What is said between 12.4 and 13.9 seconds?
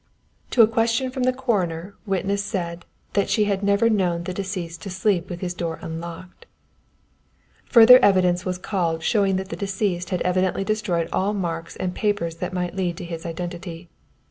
might lead to his identity.